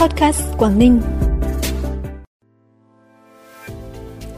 Podcast 0.00 0.42
Quảng 0.58 0.78
Ninh. 0.78 1.00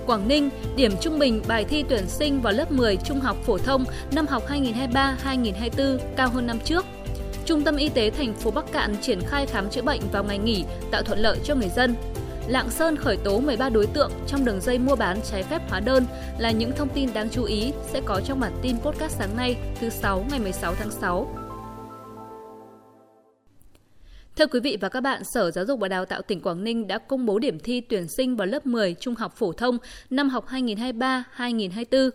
Quảng 0.06 0.28
Ninh, 0.28 0.50
điểm 0.76 0.92
trung 1.00 1.18
bình 1.18 1.42
bài 1.48 1.64
thi 1.64 1.84
tuyển 1.88 2.08
sinh 2.08 2.40
vào 2.40 2.52
lớp 2.52 2.72
10 2.72 2.96
trung 2.96 3.20
học 3.20 3.36
phổ 3.46 3.58
thông 3.58 3.84
năm 4.12 4.26
học 4.26 4.42
2023-2024 4.48 5.98
cao 6.16 6.28
hơn 6.28 6.46
năm 6.46 6.58
trước. 6.64 6.86
Trung 7.44 7.62
tâm 7.62 7.76
Y 7.76 7.88
tế 7.88 8.10
thành 8.10 8.34
phố 8.34 8.50
Bắc 8.50 8.72
Cạn 8.72 8.96
triển 9.00 9.20
khai 9.26 9.46
khám 9.46 9.70
chữa 9.70 9.82
bệnh 9.82 10.00
vào 10.12 10.24
ngày 10.24 10.38
nghỉ, 10.38 10.64
tạo 10.90 11.02
thuận 11.02 11.18
lợi 11.18 11.38
cho 11.44 11.54
người 11.54 11.70
dân. 11.76 11.94
Lạng 12.46 12.70
Sơn 12.70 12.96
khởi 12.96 13.16
tố 13.16 13.40
13 13.40 13.68
đối 13.68 13.86
tượng 13.86 14.10
trong 14.26 14.44
đường 14.44 14.60
dây 14.60 14.78
mua 14.78 14.96
bán 14.96 15.20
trái 15.30 15.42
phép 15.42 15.62
hóa 15.70 15.80
đơn 15.80 16.06
là 16.38 16.50
những 16.50 16.72
thông 16.76 16.88
tin 16.88 17.12
đáng 17.12 17.28
chú 17.30 17.44
ý 17.44 17.72
sẽ 17.92 18.00
có 18.04 18.20
trong 18.24 18.40
bản 18.40 18.52
tin 18.62 18.78
podcast 18.78 19.16
sáng 19.18 19.36
nay 19.36 19.56
thứ 19.80 19.90
6 19.90 20.24
ngày 20.30 20.40
16 20.40 20.74
tháng 20.74 20.90
6. 20.90 21.41
Thưa 24.36 24.46
quý 24.46 24.60
vị 24.60 24.78
và 24.80 24.88
các 24.88 25.00
bạn, 25.00 25.22
Sở 25.24 25.50
Giáo 25.50 25.64
dục 25.64 25.80
và 25.80 25.88
Đào 25.88 26.04
tạo 26.04 26.22
tỉnh 26.22 26.40
Quảng 26.40 26.64
Ninh 26.64 26.86
đã 26.86 26.98
công 26.98 27.26
bố 27.26 27.38
điểm 27.38 27.58
thi 27.58 27.80
tuyển 27.80 28.08
sinh 28.08 28.36
vào 28.36 28.46
lớp 28.46 28.66
10 28.66 28.94
trung 29.00 29.14
học 29.14 29.36
phổ 29.36 29.52
thông 29.52 29.78
năm 30.10 30.28
học 30.28 30.46
2023-2024. 30.48 32.10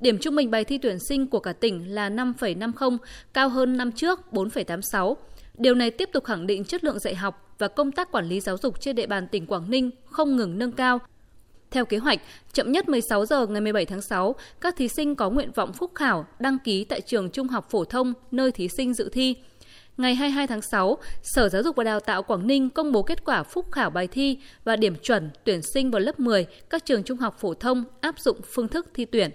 Điểm 0.00 0.18
trung 0.18 0.36
bình 0.36 0.50
bài 0.50 0.64
thi 0.64 0.78
tuyển 0.78 0.98
sinh 1.08 1.26
của 1.26 1.40
cả 1.40 1.52
tỉnh 1.52 1.94
là 1.94 2.10
5,50, 2.10 2.98
cao 3.32 3.48
hơn 3.48 3.76
năm 3.76 3.92
trước 3.92 4.20
4,86. 4.32 5.14
Điều 5.58 5.74
này 5.74 5.90
tiếp 5.90 6.08
tục 6.12 6.24
khẳng 6.24 6.46
định 6.46 6.64
chất 6.64 6.84
lượng 6.84 6.98
dạy 6.98 7.14
học 7.14 7.54
và 7.58 7.68
công 7.68 7.92
tác 7.92 8.12
quản 8.12 8.28
lý 8.28 8.40
giáo 8.40 8.56
dục 8.56 8.80
trên 8.80 8.96
địa 8.96 9.06
bàn 9.06 9.28
tỉnh 9.28 9.46
Quảng 9.46 9.70
Ninh 9.70 9.90
không 10.04 10.36
ngừng 10.36 10.58
nâng 10.58 10.72
cao. 10.72 10.98
Theo 11.70 11.84
kế 11.84 11.98
hoạch, 11.98 12.20
chậm 12.52 12.72
nhất 12.72 12.88
16 12.88 13.26
giờ 13.26 13.46
ngày 13.46 13.60
17 13.60 13.86
tháng 13.86 14.02
6, 14.02 14.34
các 14.60 14.76
thí 14.76 14.88
sinh 14.88 15.14
có 15.14 15.30
nguyện 15.30 15.50
vọng 15.54 15.72
phúc 15.72 15.92
khảo 15.94 16.26
đăng 16.38 16.58
ký 16.58 16.84
tại 16.84 17.00
trường 17.00 17.30
trung 17.30 17.48
học 17.48 17.70
phổ 17.70 17.84
thông 17.84 18.12
nơi 18.30 18.52
thí 18.52 18.68
sinh 18.68 18.94
dự 18.94 19.08
thi. 19.12 19.36
Ngày 20.00 20.14
22 20.14 20.46
tháng 20.46 20.62
6, 20.62 20.98
Sở 21.22 21.48
Giáo 21.48 21.62
dục 21.62 21.76
và 21.76 21.84
Đào 21.84 22.00
tạo 22.00 22.22
Quảng 22.22 22.46
Ninh 22.46 22.70
công 22.70 22.92
bố 22.92 23.02
kết 23.02 23.24
quả 23.24 23.42
phúc 23.42 23.72
khảo 23.72 23.90
bài 23.90 24.06
thi 24.06 24.38
và 24.64 24.76
điểm 24.76 24.94
chuẩn 24.96 25.30
tuyển 25.44 25.62
sinh 25.62 25.90
vào 25.90 26.00
lớp 26.00 26.20
10 26.20 26.46
các 26.70 26.84
trường 26.84 27.02
trung 27.02 27.18
học 27.18 27.36
phổ 27.40 27.54
thông 27.54 27.84
áp 28.00 28.18
dụng 28.18 28.40
phương 28.54 28.68
thức 28.68 28.86
thi 28.94 29.04
tuyển. 29.04 29.30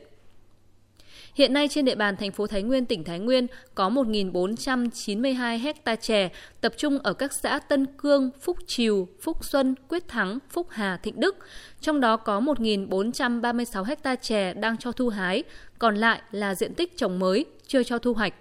Hiện 1.36 1.54
nay 1.54 1.68
trên 1.68 1.86
địa 1.86 1.96
bàn 1.96 2.16
thành 2.18 2.32
phố 2.32 2.48
Thái 2.48 2.64
Nguyên, 2.64 2.86
tỉnh 2.86 3.04
Thái 3.04 3.20
Nguyên 3.20 3.48
có 3.76 3.90
1.492 3.90 5.60
hecta 5.60 5.96
chè 5.96 6.30
tập 6.62 6.74
trung 6.78 7.00
ở 7.00 7.14
các 7.14 7.32
xã 7.34 7.60
Tân 7.60 7.86
Cương, 7.98 8.30
Phúc 8.42 8.58
Triều, 8.68 9.08
Phúc 9.22 9.46
Xuân, 9.46 9.76
Quyết 9.88 10.08
Thắng, 10.08 10.40
Phúc 10.50 10.68
Hà, 10.70 10.98
Thịnh 10.98 11.20
Đức. 11.20 11.36
Trong 11.82 12.00
đó 12.00 12.18
có 12.18 12.40
1.436 12.40 13.84
hecta 13.84 14.16
chè 14.16 14.54
đang 14.54 14.78
cho 14.78 14.92
thu 14.92 15.10
hái, 15.10 15.44
còn 15.80 15.96
lại 15.96 16.22
là 16.32 16.56
diện 16.56 16.74
tích 16.74 16.98
trồng 16.98 17.20
mới, 17.20 17.46
chưa 17.68 17.84
cho 17.84 17.98
thu 17.98 18.14
hoạch. 18.14 18.34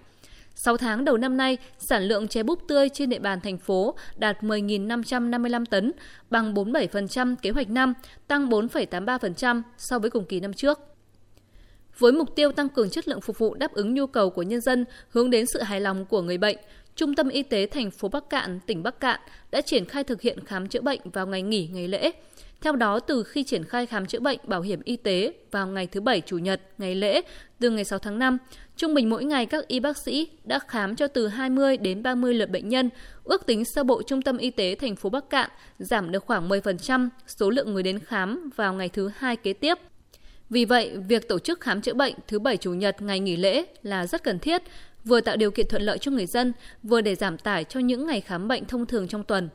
6 0.55 0.77
tháng 0.77 1.05
đầu 1.05 1.17
năm 1.17 1.37
nay, 1.37 1.57
sản 1.77 2.03
lượng 2.03 2.27
chè 2.27 2.43
búp 2.43 2.59
tươi 2.67 2.89
trên 2.89 3.09
địa 3.09 3.19
bàn 3.19 3.39
thành 3.41 3.57
phố 3.57 3.95
đạt 4.17 4.43
10.555 4.43 5.65
tấn, 5.65 5.91
bằng 6.29 6.53
47% 6.53 7.35
kế 7.41 7.49
hoạch 7.49 7.69
năm, 7.69 7.93
tăng 8.27 8.49
4,83% 8.49 9.61
so 9.77 9.99
với 9.99 10.09
cùng 10.09 10.25
kỳ 10.25 10.39
năm 10.39 10.53
trước. 10.53 10.79
Với 11.97 12.11
mục 12.11 12.35
tiêu 12.35 12.51
tăng 12.51 12.69
cường 12.69 12.89
chất 12.89 13.07
lượng 13.07 13.21
phục 13.21 13.37
vụ 13.37 13.53
đáp 13.53 13.73
ứng 13.73 13.93
nhu 13.93 14.07
cầu 14.07 14.29
của 14.29 14.43
nhân 14.43 14.61
dân, 14.61 14.85
hướng 15.09 15.29
đến 15.29 15.45
sự 15.45 15.61
hài 15.61 15.81
lòng 15.81 16.05
của 16.05 16.21
người 16.21 16.37
bệnh, 16.37 16.57
Trung 16.95 17.15
tâm 17.15 17.29
Y 17.29 17.43
tế 17.43 17.65
thành 17.65 17.91
phố 17.91 18.07
Bắc 18.07 18.29
Cạn, 18.29 18.59
tỉnh 18.65 18.83
Bắc 18.83 18.99
Cạn 18.99 19.19
đã 19.51 19.61
triển 19.61 19.85
khai 19.85 20.03
thực 20.03 20.21
hiện 20.21 20.45
khám 20.45 20.67
chữa 20.67 20.81
bệnh 20.81 20.99
vào 21.13 21.27
ngày 21.27 21.41
nghỉ 21.41 21.67
ngày 21.67 21.87
lễ. 21.87 22.11
Theo 22.61 22.75
đó, 22.75 22.99
từ 22.99 23.23
khi 23.23 23.43
triển 23.43 23.63
khai 23.63 23.85
khám 23.85 24.05
chữa 24.05 24.19
bệnh 24.19 24.39
bảo 24.43 24.61
hiểm 24.61 24.81
y 24.83 24.95
tế 24.95 25.33
vào 25.51 25.67
ngày 25.67 25.87
thứ 25.87 26.01
Bảy, 26.01 26.21
Chủ 26.21 26.37
nhật, 26.37 26.61
ngày 26.77 26.95
lễ, 26.95 27.21
từ 27.59 27.69
ngày 27.69 27.83
6 27.83 27.99
tháng 27.99 28.19
5, 28.19 28.37
trung 28.77 28.93
bình 28.93 29.09
mỗi 29.09 29.25
ngày 29.25 29.45
các 29.45 29.67
y 29.67 29.79
bác 29.79 29.97
sĩ 29.97 30.29
đã 30.43 30.59
khám 30.67 30.95
cho 30.95 31.07
từ 31.07 31.27
20 31.27 31.77
đến 31.77 32.03
30 32.03 32.33
lượt 32.33 32.49
bệnh 32.49 32.69
nhân. 32.69 32.89
Ước 33.23 33.45
tính 33.45 33.65
sơ 33.65 33.83
bộ 33.83 34.01
Trung 34.03 34.21
tâm 34.21 34.37
Y 34.37 34.49
tế 34.49 34.75
thành 34.75 34.95
phố 34.95 35.09
Bắc 35.09 35.29
Cạn 35.29 35.49
giảm 35.79 36.11
được 36.11 36.25
khoảng 36.25 36.49
10% 36.49 37.09
số 37.27 37.49
lượng 37.49 37.73
người 37.73 37.83
đến 37.83 37.99
khám 37.99 38.49
vào 38.55 38.73
ngày 38.73 38.89
thứ 38.89 39.11
hai 39.17 39.35
kế 39.35 39.53
tiếp. 39.53 39.77
Vì 40.49 40.65
vậy, 40.65 40.97
việc 41.07 41.27
tổ 41.27 41.39
chức 41.39 41.59
khám 41.59 41.81
chữa 41.81 41.93
bệnh 41.93 42.13
thứ 42.27 42.39
Bảy 42.39 42.57
Chủ 42.57 42.73
nhật 42.73 43.01
ngày 43.01 43.19
nghỉ 43.19 43.35
lễ 43.35 43.65
là 43.83 44.07
rất 44.07 44.23
cần 44.23 44.39
thiết, 44.39 44.61
vừa 45.05 45.21
tạo 45.21 45.37
điều 45.37 45.51
kiện 45.51 45.67
thuận 45.67 45.81
lợi 45.81 45.97
cho 45.97 46.11
người 46.11 46.25
dân, 46.25 46.53
vừa 46.83 47.01
để 47.01 47.15
giảm 47.15 47.37
tải 47.37 47.63
cho 47.63 47.79
những 47.79 48.07
ngày 48.07 48.21
khám 48.21 48.47
bệnh 48.47 48.65
thông 48.65 48.85
thường 48.85 49.07
trong 49.07 49.23
tuần. 49.23 49.49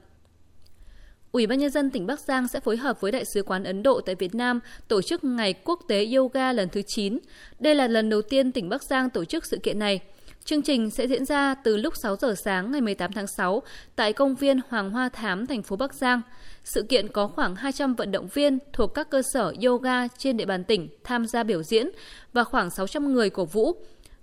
Ủy 1.32 1.46
ban 1.46 1.58
nhân 1.58 1.70
dân 1.70 1.90
tỉnh 1.90 2.06
Bắc 2.06 2.20
Giang 2.20 2.48
sẽ 2.48 2.60
phối 2.60 2.76
hợp 2.76 3.00
với 3.00 3.12
Đại 3.12 3.24
sứ 3.34 3.42
quán 3.42 3.64
Ấn 3.64 3.82
Độ 3.82 4.00
tại 4.00 4.14
Việt 4.14 4.34
Nam 4.34 4.60
tổ 4.88 5.02
chức 5.02 5.24
Ngày 5.24 5.54
Quốc 5.64 5.80
tế 5.88 6.06
Yoga 6.16 6.52
lần 6.52 6.68
thứ 6.68 6.82
9. 6.86 7.18
Đây 7.58 7.74
là 7.74 7.88
lần 7.88 8.10
đầu 8.10 8.22
tiên 8.22 8.52
tỉnh 8.52 8.68
Bắc 8.68 8.82
Giang 8.82 9.10
tổ 9.10 9.24
chức 9.24 9.46
sự 9.46 9.58
kiện 9.62 9.78
này. 9.78 10.00
Chương 10.44 10.62
trình 10.62 10.90
sẽ 10.90 11.06
diễn 11.06 11.24
ra 11.24 11.54
từ 11.54 11.76
lúc 11.76 11.94
6 12.02 12.16
giờ 12.16 12.34
sáng 12.44 12.72
ngày 12.72 12.80
18 12.80 13.12
tháng 13.12 13.26
6 13.26 13.62
tại 13.96 14.12
công 14.12 14.34
viên 14.34 14.60
Hoàng 14.68 14.90
Hoa 14.90 15.08
Thám, 15.08 15.46
thành 15.46 15.62
phố 15.62 15.76
Bắc 15.76 15.94
Giang. 15.94 16.22
Sự 16.64 16.82
kiện 16.82 17.08
có 17.08 17.26
khoảng 17.26 17.56
200 17.56 17.94
vận 17.94 18.12
động 18.12 18.28
viên 18.34 18.58
thuộc 18.72 18.94
các 18.94 19.10
cơ 19.10 19.22
sở 19.32 19.54
yoga 19.66 20.08
trên 20.08 20.36
địa 20.36 20.46
bàn 20.46 20.64
tỉnh 20.64 20.88
tham 21.04 21.26
gia 21.26 21.42
biểu 21.42 21.62
diễn 21.62 21.90
và 22.32 22.44
khoảng 22.44 22.70
600 22.70 23.12
người 23.12 23.30
cổ 23.30 23.44
vũ. 23.44 23.72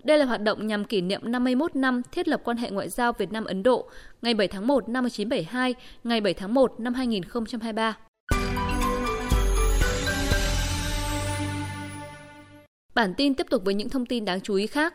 Đây 0.07 0.17
là 0.17 0.25
hoạt 0.25 0.41
động 0.41 0.67
nhằm 0.67 0.85
kỷ 0.85 1.01
niệm 1.01 1.21
51 1.23 1.75
năm 1.75 2.01
thiết 2.11 2.27
lập 2.27 2.41
quan 2.43 2.57
hệ 2.57 2.69
ngoại 2.69 2.89
giao 2.89 3.13
Việt 3.13 3.31
Nam 3.31 3.45
Ấn 3.45 3.63
Độ, 3.63 3.89
ngày 4.21 4.33
7 4.33 4.47
tháng 4.47 4.67
1 4.67 4.89
năm 4.89 5.03
1972, 5.03 5.75
ngày 6.03 6.21
7 6.21 6.33
tháng 6.33 6.53
1 6.53 6.79
năm 6.79 6.93
2023. 6.93 7.97
Bản 12.95 13.13
tin 13.17 13.35
tiếp 13.35 13.47
tục 13.49 13.61
với 13.65 13.73
những 13.73 13.89
thông 13.89 14.05
tin 14.05 14.25
đáng 14.25 14.41
chú 14.41 14.55
ý 14.55 14.67
khác. 14.67 14.93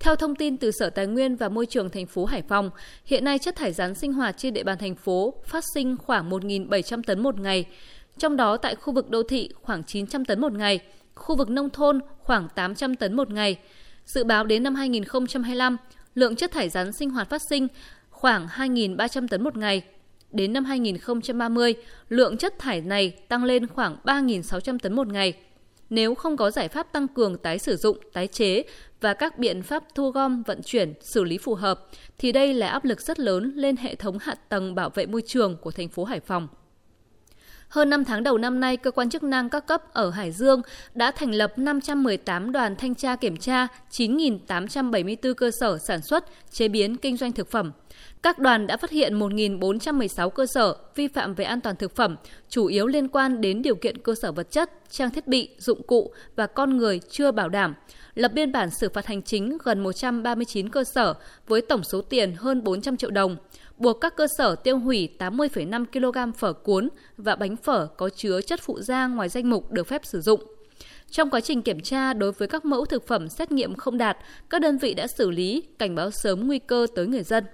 Theo 0.00 0.16
thông 0.16 0.34
tin 0.34 0.56
từ 0.56 0.70
Sở 0.70 0.90
Tài 0.90 1.06
nguyên 1.06 1.36
và 1.36 1.48
Môi 1.48 1.66
trường 1.66 1.90
thành 1.90 2.06
phố 2.06 2.24
Hải 2.24 2.42
Phòng, 2.42 2.70
hiện 3.04 3.24
nay 3.24 3.38
chất 3.38 3.56
thải 3.56 3.72
rắn 3.72 3.94
sinh 3.94 4.12
hoạt 4.12 4.36
trên 4.38 4.54
địa 4.54 4.64
bàn 4.64 4.78
thành 4.78 4.94
phố 4.94 5.34
phát 5.44 5.64
sinh 5.74 5.96
khoảng 5.96 6.30
1.700 6.30 7.02
tấn 7.06 7.22
một 7.22 7.40
ngày, 7.40 7.64
trong 8.18 8.36
đó 8.36 8.56
tại 8.56 8.74
khu 8.74 8.94
vực 8.94 9.10
đô 9.10 9.22
thị 9.22 9.48
khoảng 9.62 9.84
900 9.84 10.24
tấn 10.24 10.40
một 10.40 10.52
ngày, 10.52 10.80
khu 11.14 11.36
vực 11.36 11.50
nông 11.50 11.70
thôn 11.70 12.00
khoảng 12.18 12.48
800 12.54 12.94
tấn 12.94 13.16
một 13.16 13.30
ngày. 13.30 13.58
Dự 14.06 14.24
báo 14.24 14.44
đến 14.44 14.62
năm 14.62 14.74
2025, 14.74 15.76
lượng 16.14 16.36
chất 16.36 16.52
thải 16.52 16.68
rắn 16.68 16.92
sinh 16.92 17.10
hoạt 17.10 17.30
phát 17.30 17.42
sinh 17.42 17.68
khoảng 18.10 18.46
2.300 18.46 19.28
tấn 19.28 19.44
một 19.44 19.56
ngày. 19.56 19.82
Đến 20.30 20.52
năm 20.52 20.64
2030, 20.64 21.74
lượng 22.08 22.36
chất 22.36 22.58
thải 22.58 22.80
này 22.80 23.10
tăng 23.28 23.44
lên 23.44 23.66
khoảng 23.66 23.96
3.600 24.04 24.78
tấn 24.78 24.96
một 24.96 25.06
ngày. 25.06 25.32
Nếu 25.90 26.14
không 26.14 26.36
có 26.36 26.50
giải 26.50 26.68
pháp 26.68 26.92
tăng 26.92 27.08
cường 27.08 27.38
tái 27.38 27.58
sử 27.58 27.76
dụng, 27.76 27.98
tái 28.12 28.26
chế 28.26 28.62
và 29.00 29.14
các 29.14 29.38
biện 29.38 29.62
pháp 29.62 29.84
thu 29.94 30.10
gom, 30.10 30.42
vận 30.42 30.60
chuyển, 30.62 30.94
xử 31.00 31.24
lý 31.24 31.38
phù 31.38 31.54
hợp, 31.54 31.88
thì 32.18 32.32
đây 32.32 32.54
là 32.54 32.68
áp 32.68 32.84
lực 32.84 33.00
rất 33.00 33.20
lớn 33.20 33.52
lên 33.56 33.76
hệ 33.76 33.94
thống 33.94 34.18
hạ 34.20 34.34
tầng 34.48 34.74
bảo 34.74 34.90
vệ 34.90 35.06
môi 35.06 35.22
trường 35.26 35.56
của 35.56 35.70
thành 35.70 35.88
phố 35.88 36.04
Hải 36.04 36.20
Phòng. 36.20 36.48
Hơn 37.72 37.90
5 37.90 38.04
tháng 38.04 38.22
đầu 38.22 38.38
năm 38.38 38.60
nay, 38.60 38.76
cơ 38.76 38.90
quan 38.90 39.10
chức 39.10 39.22
năng 39.22 39.48
các 39.48 39.66
cấp 39.66 39.82
ở 39.92 40.10
Hải 40.10 40.32
Dương 40.32 40.62
đã 40.94 41.10
thành 41.10 41.34
lập 41.34 41.58
518 41.58 42.52
đoàn 42.52 42.76
thanh 42.76 42.94
tra 42.94 43.16
kiểm 43.16 43.36
tra 43.36 43.66
9.874 43.90 45.34
cơ 45.34 45.50
sở 45.60 45.78
sản 45.78 46.02
xuất, 46.02 46.24
chế 46.50 46.68
biến, 46.68 46.96
kinh 46.96 47.16
doanh 47.16 47.32
thực 47.32 47.50
phẩm. 47.50 47.72
Các 48.22 48.38
đoàn 48.38 48.66
đã 48.66 48.76
phát 48.76 48.90
hiện 48.90 49.18
1.416 49.18 50.30
cơ 50.30 50.46
sở 50.46 50.76
vi 50.94 51.08
phạm 51.08 51.34
về 51.34 51.44
an 51.44 51.60
toàn 51.60 51.76
thực 51.76 51.96
phẩm, 51.96 52.16
chủ 52.48 52.66
yếu 52.66 52.86
liên 52.86 53.08
quan 53.08 53.40
đến 53.40 53.62
điều 53.62 53.74
kiện 53.74 53.98
cơ 53.98 54.14
sở 54.22 54.32
vật 54.32 54.50
chất, 54.50 54.70
trang 54.90 55.10
thiết 55.10 55.26
bị, 55.26 55.48
dụng 55.58 55.82
cụ 55.82 56.12
và 56.36 56.46
con 56.46 56.76
người 56.76 57.00
chưa 57.10 57.30
bảo 57.30 57.48
đảm. 57.48 57.74
Lập 58.14 58.32
biên 58.34 58.52
bản 58.52 58.70
xử 58.70 58.88
phạt 58.88 59.06
hành 59.06 59.22
chính 59.22 59.58
gần 59.64 59.80
139 59.82 60.68
cơ 60.68 60.84
sở 60.94 61.14
với 61.48 61.60
tổng 61.60 61.84
số 61.84 62.00
tiền 62.02 62.34
hơn 62.38 62.64
400 62.64 62.96
triệu 62.96 63.10
đồng 63.10 63.36
buộc 63.82 64.00
các 64.00 64.16
cơ 64.16 64.26
sở 64.38 64.54
tiêu 64.54 64.78
hủy 64.78 65.08
80,5 65.18 65.84
kg 65.84 66.32
phở 66.38 66.52
cuốn 66.52 66.88
và 67.16 67.36
bánh 67.36 67.56
phở 67.56 67.86
có 67.86 68.08
chứa 68.08 68.40
chất 68.40 68.60
phụ 68.62 68.80
da 68.80 69.06
ngoài 69.06 69.28
danh 69.28 69.50
mục 69.50 69.72
được 69.72 69.86
phép 69.86 70.00
sử 70.04 70.20
dụng. 70.20 70.40
Trong 71.10 71.30
quá 71.30 71.40
trình 71.40 71.62
kiểm 71.62 71.80
tra 71.80 72.12
đối 72.12 72.32
với 72.32 72.48
các 72.48 72.64
mẫu 72.64 72.84
thực 72.84 73.06
phẩm 73.06 73.28
xét 73.28 73.52
nghiệm 73.52 73.74
không 73.74 73.98
đạt, 73.98 74.16
các 74.50 74.60
đơn 74.60 74.78
vị 74.78 74.94
đã 74.94 75.06
xử 75.18 75.30
lý, 75.30 75.62
cảnh 75.78 75.94
báo 75.94 76.10
sớm 76.10 76.46
nguy 76.46 76.58
cơ 76.58 76.86
tới 76.94 77.06
người 77.06 77.22
dân. 77.22 77.44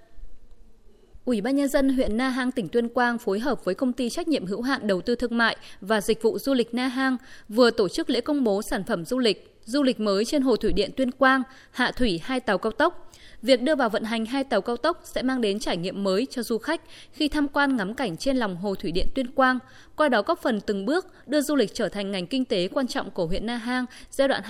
Ủy 1.29 1.41
ban 1.41 1.57
nhân 1.57 1.69
dân 1.69 1.89
huyện 1.89 2.17
Na 2.17 2.29
Hang 2.29 2.53
tỉnh 2.53 2.69
Tuyên 2.69 2.89
Quang 2.89 3.19
phối 3.19 3.39
hợp 3.39 3.65
với 3.65 3.75
công 3.75 3.93
ty 3.93 4.11
trách 4.11 4.29
nhiệm 4.29 4.47
hữu 4.47 4.63
hạn 4.63 4.87
đầu 4.87 5.01
tư 5.01 5.15
thương 5.15 5.39
mại 5.39 5.57
và 5.81 6.01
dịch 6.01 6.23
vụ 6.23 6.39
du 6.39 6.55
lịch 6.55 6.75
Na 6.75 6.89
Hang 6.89 7.17
vừa 7.49 7.71
tổ 7.71 7.89
chức 7.89 8.11
lễ 8.11 8.21
công 8.21 8.45
bố 8.45 8.63
sản 8.63 8.85
phẩm 8.85 9.05
du 9.05 9.19
lịch, 9.19 9.59
du 9.65 9.83
lịch 9.83 10.01
mới 10.01 10.25
trên 10.25 10.43
hồ 10.43 10.57
thủy 10.57 10.73
điện 10.73 10.91
Tuyên 10.97 11.11
Quang, 11.11 11.43
hạ 11.71 11.93
thủy 11.93 12.21
hai 12.25 12.41
tàu 12.41 12.59
cao 12.59 12.73
tốc. 12.73 13.13
Việc 13.43 13.63
đưa 13.63 13.75
vào 13.75 13.89
vận 13.89 14.05
hành 14.05 14.27
hai 14.27 14.45
tàu 14.45 14.61
cao 14.61 14.77
tốc 14.77 15.01
sẽ 15.05 15.23
mang 15.23 15.41
đến 15.41 15.59
trải 15.59 15.77
nghiệm 15.77 16.05
mới 16.05 16.27
cho 16.31 16.43
du 16.43 16.59
khách 16.59 16.81
khi 17.13 17.29
tham 17.29 17.49
quan 17.49 17.77
ngắm 17.77 17.95
cảnh 17.95 18.17
trên 18.17 18.37
lòng 18.37 18.57
hồ 18.57 18.75
thủy 18.75 18.93
điện 18.93 19.07
Tuyên 19.15 19.31
Quang, 19.31 19.59
qua 19.97 20.09
đó 20.09 20.23
góp 20.23 20.43
phần 20.43 20.61
từng 20.61 20.87
bước 20.87 21.07
đưa 21.27 21.41
du 21.41 21.57
lịch 21.57 21.75
trở 21.75 21.89
thành 21.89 22.11
ngành 22.11 22.27
kinh 22.27 22.45
tế 22.45 22.69
quan 22.69 22.87
trọng 22.87 23.11
của 23.11 23.27
huyện 23.27 23.47
Na 23.47 23.57
Hang 23.57 23.85
giai 24.11 24.29
đoạn 24.29 24.43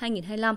2021-2025. 0.00 0.54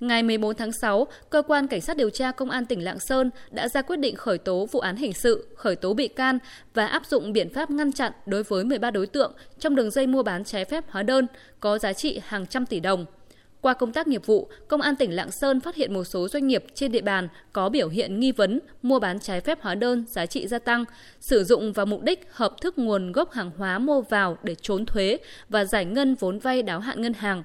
Ngày 0.00 0.22
14 0.22 0.54
tháng 0.54 0.72
6, 0.72 1.06
Cơ 1.30 1.42
quan 1.42 1.66
Cảnh 1.66 1.80
sát 1.80 1.96
điều 1.96 2.10
tra 2.10 2.32
Công 2.32 2.50
an 2.50 2.66
tỉnh 2.66 2.84
Lạng 2.84 2.98
Sơn 2.98 3.30
đã 3.50 3.68
ra 3.68 3.82
quyết 3.82 3.96
định 3.96 4.16
khởi 4.16 4.38
tố 4.38 4.66
vụ 4.72 4.80
án 4.80 4.96
hình 4.96 5.12
sự, 5.12 5.48
khởi 5.56 5.76
tố 5.76 5.94
bị 5.94 6.08
can 6.08 6.38
và 6.74 6.86
áp 6.86 7.06
dụng 7.06 7.32
biện 7.32 7.54
pháp 7.54 7.70
ngăn 7.70 7.92
chặn 7.92 8.12
đối 8.26 8.42
với 8.42 8.64
13 8.64 8.90
đối 8.90 9.06
tượng 9.06 9.32
trong 9.58 9.74
đường 9.74 9.90
dây 9.90 10.06
mua 10.06 10.22
bán 10.22 10.44
trái 10.44 10.64
phép 10.64 10.84
hóa 10.88 11.02
đơn 11.02 11.26
có 11.60 11.78
giá 11.78 11.92
trị 11.92 12.20
hàng 12.24 12.46
trăm 12.46 12.66
tỷ 12.66 12.80
đồng– 12.80 13.06
Qua 13.60 13.74
công 13.74 13.92
tác 13.92 14.08
nghiệp 14.08 14.26
vụ, 14.26 14.48
Công 14.68 14.80
an 14.80 14.96
tỉnh 14.96 15.16
Lạng 15.16 15.30
Sơn 15.30 15.60
phát 15.60 15.74
hiện 15.74 15.94
một 15.94 16.04
số 16.04 16.28
doanh 16.28 16.46
nghiệp 16.46 16.64
trên 16.74 16.92
địa 16.92 17.00
bàn 17.00 17.28
có 17.52 17.68
biểu 17.68 17.88
hiện 17.88 18.20
nghi 18.20 18.32
vấn 18.32 18.60
mua 18.82 18.98
bán 18.98 19.20
trái 19.20 19.40
phép 19.40 19.62
hóa 19.62 19.74
đơn 19.74 20.04
giá 20.08 20.26
trị 20.26 20.46
gia 20.46 20.58
tăng, 20.58 20.84
sử 21.20 21.44
dụng 21.44 21.72
vào 21.72 21.86
mục 21.86 22.02
đích 22.02 22.28
hợp 22.32 22.60
thức 22.60 22.78
nguồn 22.78 23.12
gốc 23.12 23.32
hàng 23.32 23.50
hóa 23.56 23.78
mua 23.78 24.00
vào 24.00 24.38
để 24.42 24.54
trốn 24.54 24.86
thuế 24.86 25.18
và 25.48 25.64
giải 25.64 25.84
ngân 25.84 26.14
vốn 26.14 26.38
vay 26.38 26.62
đáo 26.62 26.80
hạn 26.80 27.02
ngân 27.02 27.12
hàng. 27.12 27.42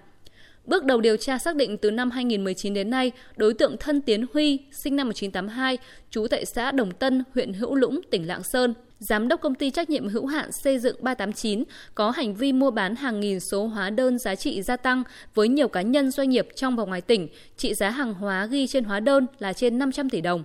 Bước 0.65 0.85
đầu 0.85 1.01
điều 1.01 1.17
tra 1.17 1.37
xác 1.37 1.55
định 1.55 1.77
từ 1.77 1.91
năm 1.91 2.11
2019 2.11 2.73
đến 2.73 2.89
nay, 2.89 3.11
đối 3.37 3.53
tượng 3.53 3.77
Thân 3.77 4.01
Tiến 4.01 4.25
Huy, 4.33 4.59
sinh 4.71 4.95
năm 4.95 5.07
1982, 5.07 5.77
trú 6.09 6.27
tại 6.27 6.45
xã 6.45 6.71
Đồng 6.71 6.91
Tân, 6.91 7.23
huyện 7.33 7.53
Hữu 7.53 7.75
Lũng, 7.75 8.01
tỉnh 8.11 8.27
Lạng 8.27 8.43
Sơn, 8.43 8.73
giám 8.99 9.27
đốc 9.27 9.41
công 9.41 9.55
ty 9.55 9.71
trách 9.71 9.89
nhiệm 9.89 10.07
hữu 10.07 10.25
hạn 10.25 10.51
xây 10.51 10.79
dựng 10.79 10.95
389 10.99 11.63
có 11.95 12.11
hành 12.11 12.35
vi 12.35 12.53
mua 12.53 12.71
bán 12.71 12.95
hàng 12.95 13.19
nghìn 13.19 13.39
số 13.39 13.67
hóa 13.67 13.89
đơn 13.89 14.19
giá 14.19 14.35
trị 14.35 14.61
gia 14.61 14.77
tăng 14.77 15.03
với 15.33 15.47
nhiều 15.47 15.67
cá 15.67 15.81
nhân 15.81 16.11
doanh 16.11 16.29
nghiệp 16.29 16.47
trong 16.55 16.75
và 16.75 16.83
ngoài 16.85 17.01
tỉnh, 17.01 17.27
trị 17.57 17.73
giá 17.73 17.89
hàng 17.89 18.13
hóa 18.13 18.45
ghi 18.45 18.67
trên 18.67 18.83
hóa 18.83 18.99
đơn 18.99 19.25
là 19.39 19.53
trên 19.53 19.79
500 19.79 20.09
tỷ 20.09 20.21
đồng. 20.21 20.43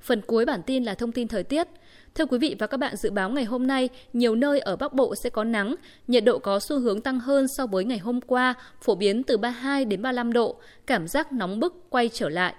Phần 0.00 0.20
cuối 0.26 0.44
bản 0.44 0.62
tin 0.66 0.84
là 0.84 0.94
thông 0.94 1.12
tin 1.12 1.28
thời 1.28 1.42
tiết. 1.42 1.68
Thưa 2.14 2.26
quý 2.26 2.38
vị 2.38 2.56
và 2.58 2.66
các 2.66 2.76
bạn, 2.76 2.96
dự 2.96 3.10
báo 3.10 3.30
ngày 3.30 3.44
hôm 3.44 3.66
nay, 3.66 3.88
nhiều 4.12 4.34
nơi 4.34 4.60
ở 4.60 4.76
Bắc 4.76 4.92
Bộ 4.92 5.14
sẽ 5.14 5.30
có 5.30 5.44
nắng, 5.44 5.74
nhiệt 6.08 6.24
độ 6.24 6.38
có 6.38 6.60
xu 6.60 6.78
hướng 6.78 7.00
tăng 7.00 7.20
hơn 7.20 7.46
so 7.48 7.66
với 7.66 7.84
ngày 7.84 7.98
hôm 7.98 8.20
qua, 8.20 8.54
phổ 8.82 8.94
biến 8.94 9.22
từ 9.22 9.36
32 9.36 9.84
đến 9.84 10.02
35 10.02 10.32
độ, 10.32 10.56
cảm 10.86 11.08
giác 11.08 11.32
nóng 11.32 11.60
bức 11.60 11.90
quay 11.90 12.08
trở 12.08 12.28
lại. 12.28 12.54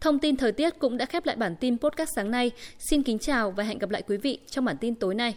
Thông 0.00 0.18
tin 0.18 0.36
thời 0.36 0.52
tiết 0.52 0.78
cũng 0.78 0.96
đã 0.96 1.04
khép 1.04 1.26
lại 1.26 1.36
bản 1.36 1.56
tin 1.56 1.78
podcast 1.78 2.10
sáng 2.16 2.30
nay. 2.30 2.50
Xin 2.78 3.02
kính 3.02 3.18
chào 3.18 3.50
và 3.50 3.64
hẹn 3.64 3.78
gặp 3.78 3.90
lại 3.90 4.02
quý 4.02 4.16
vị 4.16 4.38
trong 4.50 4.64
bản 4.64 4.76
tin 4.80 4.94
tối 4.94 5.14
nay. 5.14 5.36